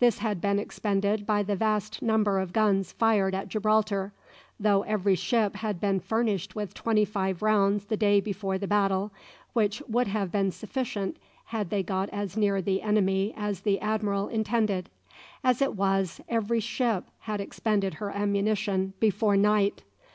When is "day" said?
7.98-8.22